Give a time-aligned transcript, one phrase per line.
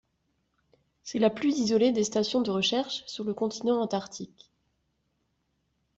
[1.03, 4.49] C'est la plus isolée des stations de recherche sur le continent Antarctique.